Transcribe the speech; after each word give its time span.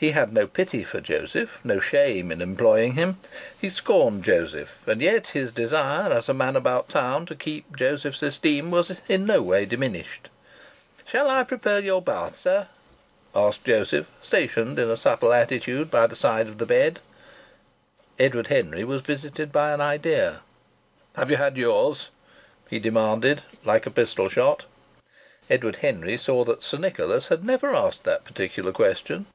He 0.00 0.12
had 0.12 0.32
no 0.32 0.46
pity 0.46 0.84
for 0.84 1.00
Joseph, 1.00 1.58
no 1.64 1.80
shame 1.80 2.30
in 2.30 2.40
employing 2.40 2.92
him. 2.92 3.18
He 3.60 3.68
scorned 3.68 4.22
Joseph; 4.22 4.78
and 4.86 5.02
yet 5.02 5.30
his 5.30 5.50
desire, 5.50 6.12
as 6.12 6.28
a 6.28 6.34
man 6.34 6.54
about 6.54 6.88
town, 6.88 7.26
to 7.26 7.34
keep 7.34 7.74
Joseph's 7.74 8.22
esteem, 8.22 8.70
was 8.70 8.92
in 9.08 9.26
no 9.26 9.42
way 9.42 9.64
diminished! 9.66 10.30
"Shall 11.04 11.28
I 11.28 11.42
prepare 11.42 11.80
your 11.80 12.00
bath, 12.00 12.36
sir?" 12.38 12.68
asked 13.34 13.64
Joseph, 13.64 14.06
stationed 14.22 14.78
in 14.78 14.88
a 14.88 14.96
supple 14.96 15.32
attitude 15.32 15.90
by 15.90 16.06
the 16.06 16.14
side 16.14 16.46
of 16.46 16.58
the 16.58 16.66
bed. 16.66 17.00
Edward 18.20 18.46
Henry 18.46 18.84
was 18.84 19.02
visited 19.02 19.50
by 19.50 19.72
an 19.72 19.80
idea. 19.80 20.42
"Have 21.16 21.28
you 21.28 21.38
had 21.38 21.56
yours?" 21.56 22.10
he 22.70 22.78
demanded 22.78 23.42
like 23.64 23.84
a 23.84 23.90
pistol 23.90 24.28
shot. 24.28 24.64
Edward 25.50 25.78
Henry 25.82 26.16
saw 26.16 26.44
that 26.44 26.62
Sir 26.62 26.78
Nicholas 26.78 27.26
had 27.26 27.42
never 27.44 27.74
asked 27.74 28.04
that 28.04 28.24
particular 28.24 28.70
question. 28.70 29.26